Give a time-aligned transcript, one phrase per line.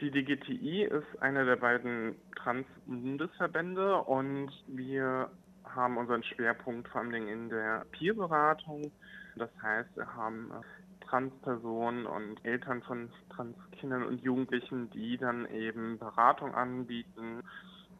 [0.00, 5.30] Die DGTI ist einer der beiden Trans-Bundesverbände und wir
[5.64, 8.92] haben unseren Schwerpunkt vor allem in der Peerberatung.
[9.36, 10.52] Das heißt, wir haben
[11.00, 17.42] Transpersonen und Eltern von Transkindern und Jugendlichen, die dann eben Beratung anbieten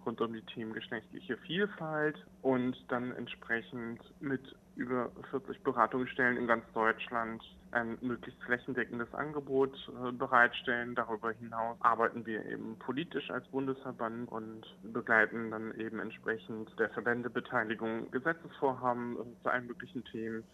[0.07, 4.41] rund um die Themen geschlechtliche Vielfalt und dann entsprechend mit
[4.77, 10.95] über 40 Beratungsstellen in ganz Deutschland ein möglichst flächendeckendes Angebot äh, bereitstellen.
[10.95, 18.11] Darüber hinaus arbeiten wir eben politisch als Bundesverband und begleiten dann eben entsprechend der Verbändebeteiligung
[18.11, 20.45] Gesetzesvorhaben zu allen möglichen Themen.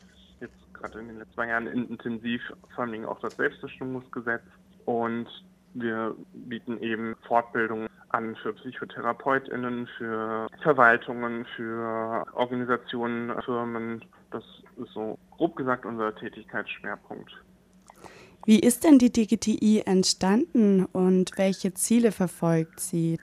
[0.41, 2.41] Jetzt gerade in den letzten zwei Jahren intensiv
[2.75, 4.43] vor allem auch das Selbstbestimmungsgesetz
[4.87, 5.29] und
[5.75, 14.05] wir bieten eben Fortbildungen an für PsychotherapeutInnen, für Verwaltungen, für Organisationen, Firmen.
[14.31, 14.45] Das
[14.77, 17.33] ist so grob gesagt unser Tätigkeitsschwerpunkt.
[18.45, 23.19] Wie ist denn die DGTI entstanden und welche Ziele verfolgt sie?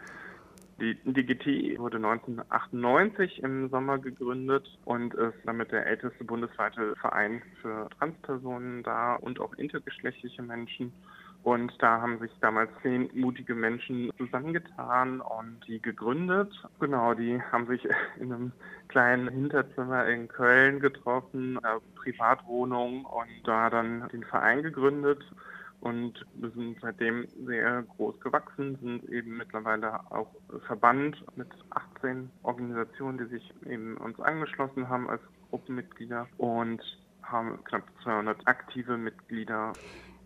[0.80, 7.90] Die DGTI wurde 1998 im Sommer gegründet und ist damit der älteste bundesweite Verein für
[7.98, 10.94] Transpersonen da und auch intergeschlechtliche Menschen.
[11.44, 16.52] Und da haben sich damals zehn mutige Menschen zusammengetan und die gegründet.
[16.80, 17.88] Genau, die haben sich
[18.20, 18.52] in einem
[18.90, 25.24] kleinen Hinterzimmer in Köln getroffen, einer Privatwohnung und da dann den Verein gegründet.
[25.82, 30.28] Und wir sind seitdem sehr groß gewachsen, sind eben mittlerweile auch
[30.68, 36.82] Verband mit 18 Organisationen, die sich eben uns angeschlossen haben als Gruppenmitglieder und
[37.24, 39.72] haben knapp 200 aktive Mitglieder.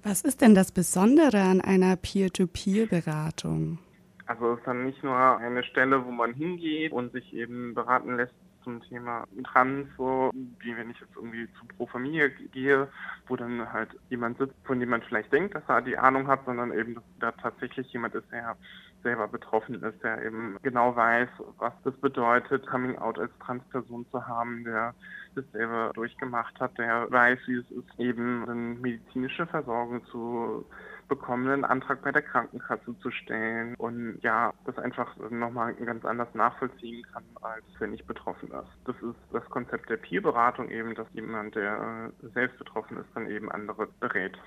[0.05, 3.79] Was ist denn das Besondere an einer Peer-to-Peer-Beratung?
[4.25, 8.17] Also es ist dann nicht nur eine Stelle, wo man hingeht und sich eben beraten
[8.17, 8.33] lässt
[8.65, 10.29] zum Thema Trans, so
[10.59, 12.89] wie wenn ich jetzt irgendwie zu Pro Familie gehe,
[13.27, 16.45] wo dann halt jemand sitzt, von dem man vielleicht denkt, dass er die Ahnung hat,
[16.45, 18.57] sondern eben, dass da tatsächlich jemand ist, der
[19.03, 24.25] selber betroffen ist, der eben genau weiß, was das bedeutet, Coming Out als Transperson zu
[24.25, 24.93] haben, der
[25.35, 30.66] das selber durchgemacht hat, der weiß, wie es ist, eben eine medizinische Versorgung zu
[31.07, 36.29] bekommen, einen Antrag bei der Krankenkasse zu stellen und ja, das einfach nochmal ganz anders
[36.33, 38.72] nachvollziehen kann, als wenn ich betroffen ist.
[38.85, 43.29] Das ist das Konzept der Peerberatung eben, dass jemand, der äh, selbst betroffen ist, dann
[43.29, 44.38] eben andere berät.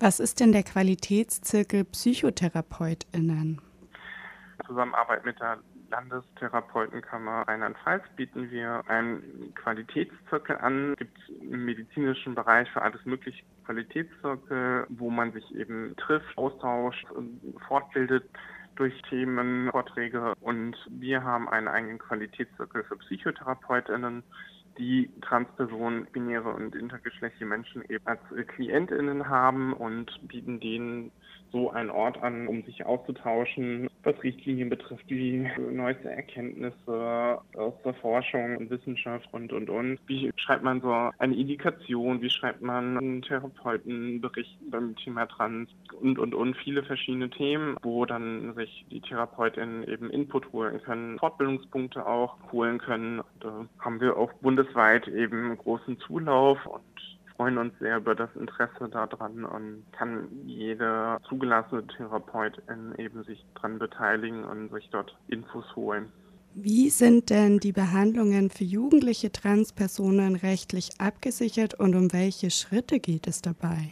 [0.00, 3.60] Was ist denn der Qualitätszirkel PsychotherapeutInnen?
[4.66, 5.58] Zusammenarbeit mit der
[5.90, 10.92] Landestherapeutenkammer Rheinland-Pfalz bieten wir einen Qualitätszirkel an.
[10.92, 17.06] Es gibt im medizinischen Bereich für alles mögliche Qualitätszirkel, wo man sich eben trifft, austauscht,
[17.68, 18.24] fortbildet
[18.74, 24.22] durch Themen, Vorträge und wir haben einen eigenen Qualitätszirkel für PsychotherapeutInnen
[24.78, 31.12] die Transpersonen, binäre und intergeschlechtliche Menschen eben als KlientInnen haben und bieten denen
[31.56, 37.94] so einen Ort an, um sich auszutauschen, was Richtlinien betrifft, wie neueste Erkenntnisse aus der
[37.94, 39.98] Forschung und Wissenschaft und, und, und.
[40.06, 46.18] Wie schreibt man so eine Indikation, wie schreibt man einen Therapeutenbericht beim Thema Trans und,
[46.18, 46.56] und, und.
[46.58, 52.78] Viele verschiedene Themen, wo dann sich die TherapeutInnen eben Input holen können, Fortbildungspunkte auch holen
[52.78, 53.22] können.
[53.40, 56.82] Da haben wir auch bundesweit eben großen Zulauf und
[57.36, 63.78] freuen uns sehr über das Interesse daran und kann jede zugelassene Therapeutin eben sich daran
[63.78, 66.10] beteiligen und sich dort Infos holen.
[66.54, 73.26] Wie sind denn die Behandlungen für jugendliche Transpersonen rechtlich abgesichert und um welche Schritte geht
[73.26, 73.90] es dabei?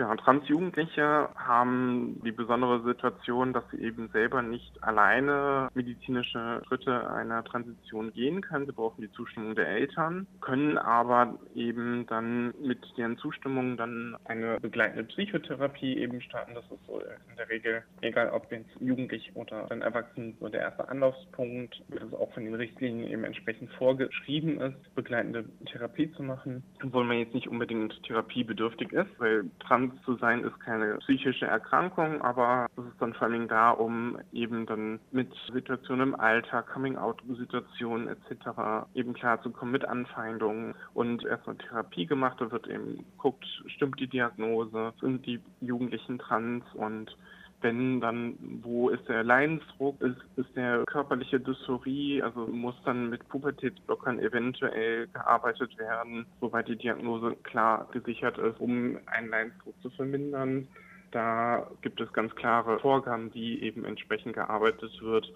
[0.00, 7.44] Ja, Transjugendliche haben die besondere Situation, dass sie eben selber nicht alleine medizinische Schritte einer
[7.44, 8.64] Transition gehen können.
[8.64, 14.58] Sie brauchen die Zustimmung der Eltern, können aber eben dann mit deren Zustimmung dann eine
[14.58, 16.54] begleitende Psychotherapie eben starten.
[16.54, 20.62] Das ist so in der Regel, egal ob jetzt jugendlich oder dann erwachsen, so der
[20.62, 26.62] erste Anlaufspunkt, das auch von den Richtlinien eben entsprechend vorgeschrieben ist, begleitende Therapie zu machen,
[26.82, 31.46] obwohl man jetzt nicht unbedingt therapiebedürftig ist, weil Trans Trans zu sein ist keine psychische
[31.46, 36.68] Erkrankung, aber es ist dann vor allem da, um eben dann mit Situationen im Alltag,
[36.72, 38.86] Coming-out-Situationen etc.
[38.94, 44.92] eben klarzukommen mit Anfeindungen und erstmal Therapie gemacht, da wird eben geguckt, stimmt die Diagnose,
[45.00, 47.16] sind die Jugendlichen trans und
[47.60, 53.28] wenn dann, wo ist der Leidensdruck, ist, ist der körperliche Dysphorie, also muss dann mit
[53.28, 60.68] Pubertätsblockern eventuell gearbeitet werden, soweit die Diagnose klar gesichert ist, um einen Leidensdruck zu vermindern.
[61.10, 65.32] Da gibt es ganz klare Vorgaben, die eben entsprechend gearbeitet wird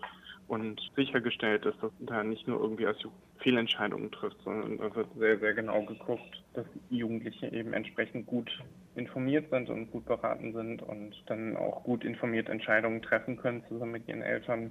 [0.46, 2.98] und sichergestellt ist, dass da nicht nur irgendwie als
[3.38, 8.50] Fehlentscheidungen trifft, sondern da wird sehr, sehr genau geguckt, dass Jugendliche eben entsprechend gut
[8.96, 13.92] informiert sind und gut beraten sind und dann auch gut informiert Entscheidungen treffen können zusammen
[13.92, 14.70] mit ihren Eltern.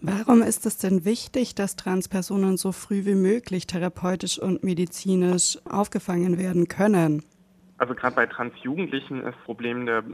[0.00, 6.38] Warum ist es denn wichtig, dass Transpersonen so früh wie möglich therapeutisch und medizinisch aufgefangen
[6.38, 7.22] werden können?
[7.82, 10.04] Also gerade bei Transjugendlichen ist das Problem der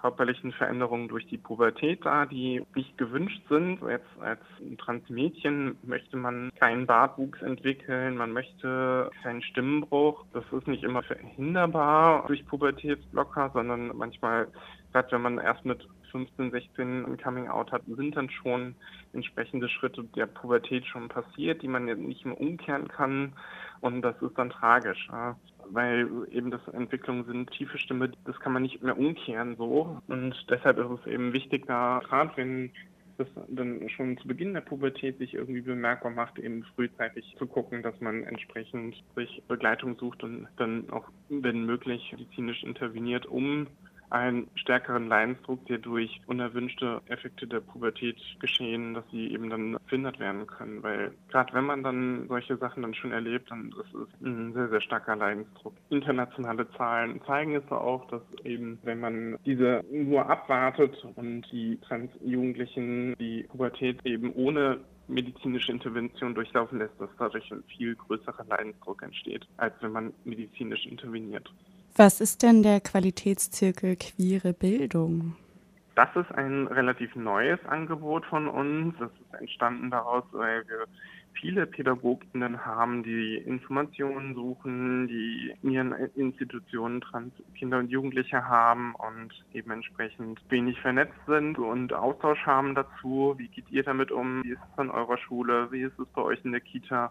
[0.00, 3.82] körperlichen Veränderungen durch die Pubertät da, die nicht gewünscht sind.
[3.82, 4.40] Jetzt als
[4.78, 10.24] Transmädchen möchte man keinen Bartwuchs entwickeln, man möchte keinen Stimmbruch.
[10.32, 14.48] Das ist nicht immer verhinderbar durch Pubertätsblocker, sondern manchmal,
[14.94, 18.74] gerade wenn man erst mit 15, 16 ein Coming Out hat, sind dann schon
[19.12, 23.34] entsprechende Schritte der Pubertät schon passiert, die man nicht mehr umkehren kann.
[23.82, 25.10] Und das ist dann tragisch,
[25.70, 30.00] weil eben das Entwicklungen sind, tiefe Stimme, das kann man nicht mehr umkehren so.
[30.08, 32.70] Und deshalb ist es eben wichtig, da gerade wenn
[33.18, 37.82] das dann schon zu Beginn der Pubertät sich irgendwie bemerkbar macht, eben frühzeitig zu gucken,
[37.82, 43.66] dass man entsprechend sich Begleitung sucht und dann auch, wenn möglich, medizinisch interveniert, um
[44.10, 50.18] einen stärkeren Leidensdruck, der durch unerwünschte Effekte der Pubertät geschehen, dass sie eben dann verhindert
[50.18, 50.82] werden können.
[50.82, 54.68] Weil gerade wenn man dann solche Sachen dann schon erlebt, dann ist es ein sehr,
[54.68, 55.74] sehr starker Leidensdruck.
[55.90, 63.14] Internationale Zahlen zeigen es auch, dass eben, wenn man diese nur abwartet und die Transjugendlichen
[63.18, 64.78] die Pubertät eben ohne
[65.08, 70.86] medizinische Intervention durchlaufen lässt, dass dadurch ein viel größerer Leidensdruck entsteht, als wenn man medizinisch
[70.86, 71.50] interveniert.
[71.98, 75.34] Was ist denn der Qualitätszirkel Queere Bildung?
[75.96, 78.94] Das ist ein relativ neues Angebot von uns.
[79.00, 80.86] Das ist entstanden daraus, weil wir
[81.32, 88.94] viele Pädagoginnen haben, die Informationen suchen, die in ihren Institutionen Trans Kinder und Jugendliche haben
[88.94, 93.34] und eben entsprechend wenig vernetzt sind und Austausch haben dazu.
[93.38, 94.44] Wie geht ihr damit um?
[94.44, 95.72] Wie ist es an eurer Schule?
[95.72, 97.10] Wie ist es bei euch in der Kita?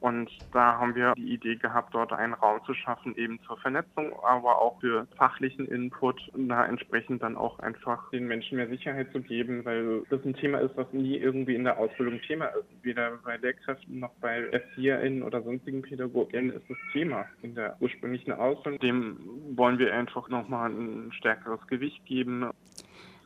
[0.00, 4.12] Und da haben wir die Idee gehabt, dort einen Raum zu schaffen, eben zur Vernetzung,
[4.22, 9.20] aber auch für fachlichen Input, da entsprechend dann auch einfach den Menschen mehr Sicherheit zu
[9.20, 12.68] geben, weil das ein Thema ist, was nie irgendwie in der Ausbildung Thema ist.
[12.82, 18.32] Weder bei Lehrkräften noch bei ErzieherInnen oder sonstigen PädagogInnen ist das Thema in der ursprünglichen
[18.32, 18.78] Ausbildung.
[18.80, 19.18] Dem
[19.56, 22.50] wollen wir einfach nochmal ein stärkeres Gewicht geben.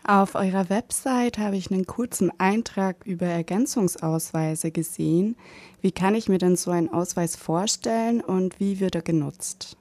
[0.04, 5.36] Auf eurer Website habe ich einen kurzen Eintrag über Ergänzungsausweise gesehen.
[5.80, 9.76] Wie kann ich mir denn so einen Ausweis vorstellen und wie wird er genutzt?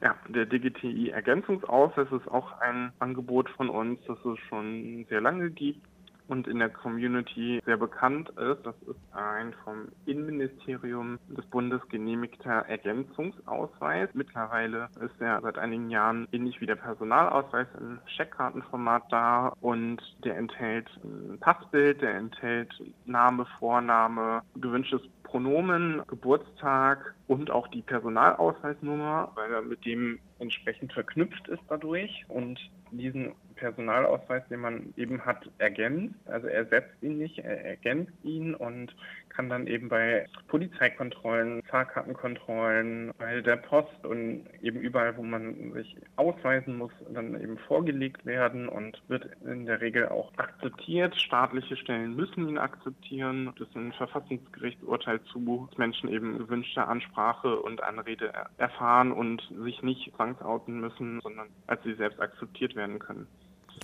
[0.00, 5.91] Ja, der DGTI-Ergänzungsausweis ist auch ein Angebot von uns, das es schon sehr lange gibt
[6.32, 8.64] und in der Community sehr bekannt ist.
[8.64, 14.08] Das ist ein vom Innenministerium des Bundes genehmigter Ergänzungsausweis.
[14.14, 20.38] Mittlerweile ist er seit einigen Jahren ähnlich wie der Personalausweis im Scheckkartenformat da und der
[20.38, 22.72] enthält ein Passbild, der enthält
[23.04, 31.48] Name, Vorname, gewünschtes Pronomen, Geburtstag und auch die Personalausweisnummer, weil er mit dem entsprechend verknüpft
[31.48, 32.58] ist dadurch und
[32.90, 36.16] diesen Personalausweis, den man eben hat, ergänzt.
[36.26, 38.92] Also er setzt ihn nicht, er ergänzt ihn und
[39.28, 45.96] kann dann eben bei Polizeikontrollen, Fahrkartenkontrollen, bei der Post und eben überall, wo man sich
[46.16, 51.14] ausweisen muss, dann eben vorgelegt werden und wird in der Regel auch akzeptiert.
[51.14, 53.52] Staatliche Stellen müssen ihn akzeptieren.
[53.56, 59.82] Das ist ein Verfassungsgerichtsurteil zu, dass Menschen eben gewünschte Ansprache und Anrede erfahren und sich
[59.82, 63.28] nicht zwangsouten müssen, sondern als sie selbst akzeptiert werden können.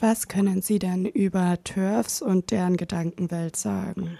[0.01, 4.19] Was können Sie denn über TERFs und deren Gedankenwelt sagen?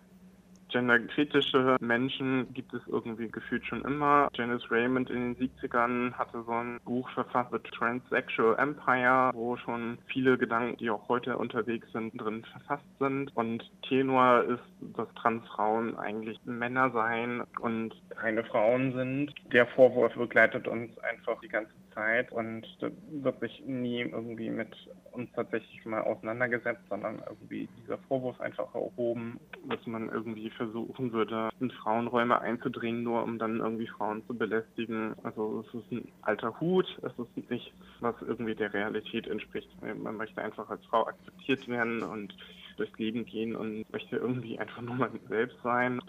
[0.71, 4.29] Genderkritische Menschen gibt es irgendwie gefühlt schon immer.
[4.35, 9.99] Janice Raymond in den 70ern hatte so ein Buch verfasst, The Transsexual Empire, wo schon
[10.07, 13.35] viele Gedanken, die auch heute unterwegs sind, drin verfasst sind.
[13.37, 19.33] Und Tenor ist, dass Transfrauen eigentlich Männer seien und keine Frauen sind.
[19.53, 22.65] Der Vorwurf begleitet uns einfach die ganze Zeit und
[23.11, 24.69] wird sich nie irgendwie mit
[25.11, 31.51] uns tatsächlich mal auseinandergesetzt, sondern irgendwie dieser Vorwurf einfach erhoben, dass man irgendwie versuchen würde,
[31.59, 35.15] in Frauenräume einzudringen, nur um dann irgendwie Frauen zu belästigen.
[35.25, 39.69] Also es ist ein alter Hut, es ist nicht, was irgendwie der Realität entspricht.
[39.83, 42.33] Man möchte einfach als Frau akzeptiert werden und
[42.77, 46.01] durchs Leben gehen und möchte irgendwie einfach nur mal selbst sein.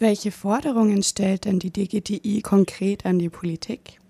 [0.00, 4.00] Welche Forderungen stellt denn die DGTI konkret an die Politik?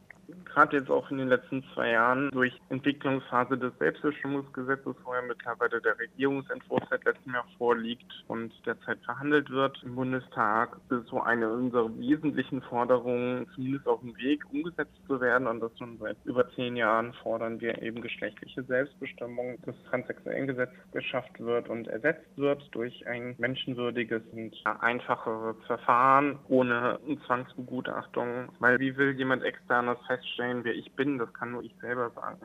[0.56, 5.82] Gerade jetzt auch in den letzten zwei Jahren durch Entwicklungsphase des Selbstbestimmungsgesetzes, wo ja mittlerweile
[5.82, 11.52] der Regierungsentwurf seit letztem Jahr vorliegt und derzeit verhandelt wird im Bundestag, ist so eine
[11.52, 16.48] unserer wesentlichen Forderungen zumindest auf dem Weg umgesetzt zu werden und das schon seit über
[16.54, 22.66] zehn Jahren fordern wir eben geschlechtliche Selbstbestimmung, das transsexuellen Gesetz geschafft wird und ersetzt wird
[22.74, 30.64] durch ein menschenwürdiges und einfacheres Verfahren ohne Zwangsbegutachtung, weil wie will jemand externes feststellen, stellen,
[30.64, 32.38] wer ich bin, das kann nur ich selber sagen.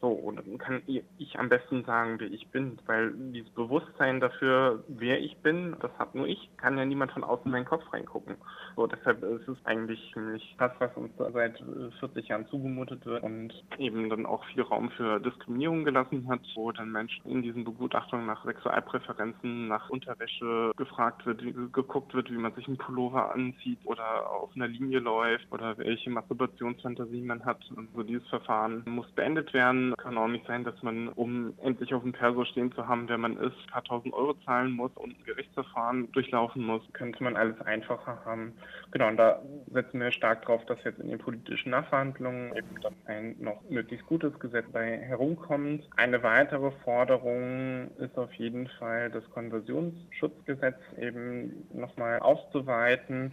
[0.00, 4.82] So, und dann kann ich am besten sagen, wer ich bin, weil dieses Bewusstsein dafür,
[4.88, 7.84] wer ich bin, das hat nur ich, kann ja niemand von außen in meinen Kopf
[7.92, 8.36] reingucken.
[8.76, 11.62] So, deshalb ist es eigentlich ziemlich das, was uns seit
[12.00, 16.72] 40 Jahren zugemutet wird und eben dann auch viel Raum für Diskriminierung gelassen hat, wo
[16.72, 21.42] dann Menschen in diesen Begutachtungen nach Sexualpräferenzen, nach Unterwäsche gefragt wird,
[21.74, 26.08] geguckt wird, wie man sich einen Pullover anzieht oder auf einer Linie läuft oder welche
[26.08, 27.60] Masturbationsfantasie man hat.
[27.76, 31.94] Und so dieses Verfahren muss beendet werden kann auch nicht sein, dass man, um endlich
[31.94, 34.90] auf dem Perso stehen zu haben, wer man ist, ein paar tausend Euro zahlen muss
[34.96, 36.82] und ein Gerichtsverfahren durchlaufen muss.
[36.92, 38.52] Könnte man alles einfacher haben.
[38.90, 39.40] Genau, und da
[39.72, 44.06] setzen wir stark drauf, dass jetzt in den politischen Nachverhandlungen eben dann ein noch möglichst
[44.06, 45.88] gutes Gesetz bei herumkommt.
[45.96, 53.32] Eine weitere Forderung ist auf jeden Fall, das Konversionsschutzgesetz eben nochmal auszuweiten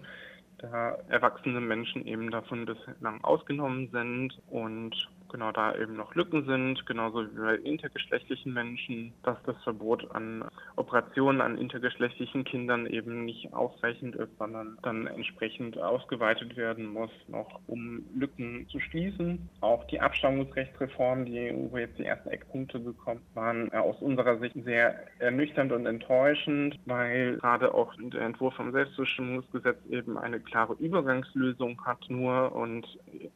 [0.60, 6.86] da erwachsene Menschen eben davon bislang ausgenommen sind und genau da eben noch Lücken sind,
[6.86, 13.54] genauso wie bei intergeschlechtlichen Menschen, dass das Verbot an Operationen an intergeschlechtlichen Kindern eben nicht
[13.54, 19.50] ausreichend ist, sondern dann entsprechend ausgeweitet werden muss, noch um Lücken zu schließen.
[19.62, 24.56] Auch die Abstammungsrechtsreform, die, wo jetzt die ersten Eckpunkte gekommen waren, äh, aus unserer Sicht
[24.64, 31.84] sehr ernüchternd und enttäuschend, weil gerade auch der Entwurf vom Selbstbestimmungsgesetz eben eine klare Übergangslösung
[31.86, 32.86] hat nur und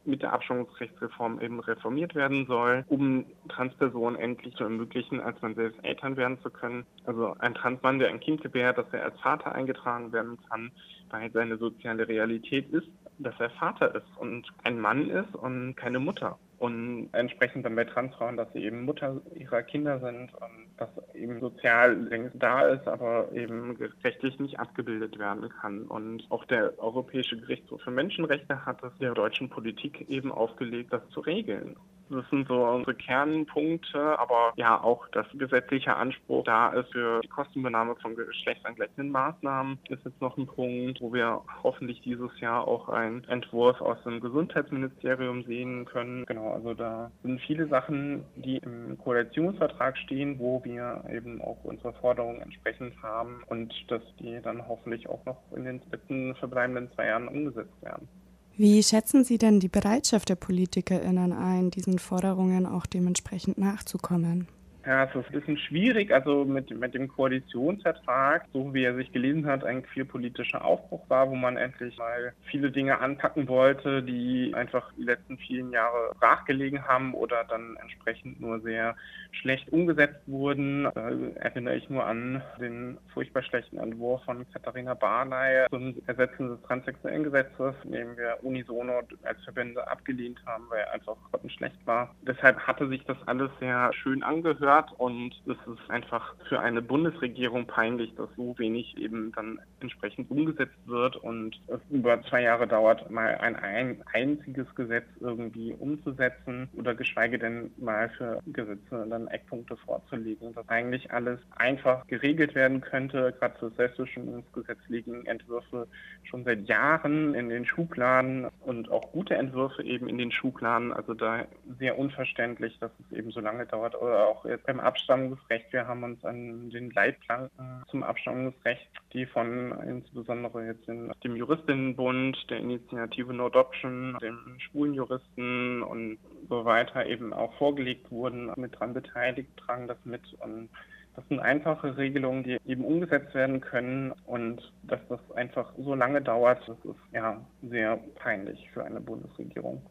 [0.04, 1.82] mit der Abstammungsrechtsreform eben reformiert
[2.14, 6.84] werden soll, um Transpersonen endlich zu ermöglichen, als man selbst Eltern werden zu können.
[7.04, 10.70] Also ein Transmann, der ein Kind gebärt, dass er als Vater eingetragen werden kann,
[11.10, 15.98] weil seine soziale Realität ist, dass er Vater ist und ein Mann ist und keine
[15.98, 16.38] Mutter.
[16.62, 21.40] Und entsprechend dann bei Transfrauen, dass sie eben Mutter ihrer Kinder sind und das eben
[21.40, 25.82] sozial längst da ist, aber eben rechtlich nicht abgebildet werden kann.
[25.88, 31.02] Und auch der Europäische Gerichtshof für Menschenrechte hat es der deutschen Politik eben aufgelegt, das
[31.08, 31.74] zu regeln.
[32.10, 37.28] Das sind so unsere Kernpunkte, aber ja auch das gesetzliche Anspruch da ist für die
[37.28, 42.88] Kostenbenahme von geschlechtsangleichenden Maßnahmen ist jetzt noch ein Punkt, wo wir hoffentlich dieses Jahr auch
[42.88, 46.24] einen Entwurf aus dem Gesundheitsministerium sehen können.
[46.26, 51.92] Genau, also da sind viele Sachen, die im Koalitionsvertrag stehen, wo wir eben auch unsere
[51.94, 57.06] Forderungen entsprechend haben und dass die dann hoffentlich auch noch in den letzten verbleibenden zwei
[57.06, 58.08] Jahren umgesetzt werden.
[58.56, 64.46] Wie schätzen Sie denn die Bereitschaft der PolitikerInnen ein, diesen Forderungen auch dementsprechend nachzukommen?
[64.84, 66.12] Ja, es ist ein bisschen schwierig.
[66.12, 71.08] Also mit, mit dem Koalitionsvertrag, so wie er sich gelesen hat, ein viel politischer Aufbruch
[71.08, 76.12] war, wo man endlich mal viele Dinge anpacken wollte, die einfach die letzten vielen Jahre
[76.18, 78.96] brachgelegen haben oder dann entsprechend nur sehr
[79.30, 80.88] schlecht umgesetzt wurden.
[80.94, 86.62] Da erinnere ich nur an den furchtbar schlechten Entwurf von Katharina Barley zum Ersetzen des
[86.62, 92.14] transsexuellen Gesetzes, den wir unisono als Verbände abgelehnt haben, weil er einfach schlecht war.
[92.22, 96.82] Deshalb hatte sich das alles sehr schön angehört gehört und es ist einfach für eine
[96.82, 102.66] Bundesregierung peinlich, dass so wenig eben dann entsprechend umgesetzt wird und es über zwei Jahre
[102.66, 109.28] dauert, mal ein, ein einziges Gesetz irgendwie umzusetzen oder geschweige denn mal für Gesetze dann
[109.28, 110.54] Eckpunkte vorzulegen.
[110.54, 113.34] Dass eigentlich alles einfach geregelt werden könnte.
[113.38, 115.86] Gerade das Selbstbestimmungsgesetz liegen Entwürfe
[116.24, 120.92] schon seit Jahren in den Schubladen und auch gute Entwürfe eben in den Schubladen.
[120.92, 121.44] Also da
[121.78, 125.72] sehr unverständlich, dass es eben so lange dauert oder auch jetzt beim Abstammungsrecht.
[125.72, 132.58] Wir haben uns an den Leitplanken zum Abstammungsrecht, die von insbesondere jetzt dem Juristinnenbund, der
[132.58, 138.94] Initiative No Adoption, dem schwulen Juristen und so weiter eben auch vorgelegt wurden, mit dran
[138.94, 140.68] beteiligt, tragen das mit und
[141.14, 146.22] das sind einfache Regelungen, die eben umgesetzt werden können und dass das einfach so lange
[146.22, 149.82] dauert, das ist ja sehr peinlich für eine Bundesregierung.